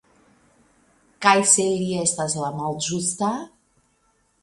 Kaj 1.27 1.35
se 1.53 1.67
li 1.83 1.91
estas 2.07 2.39
la 2.47 2.53
malĝusta? 2.59 3.33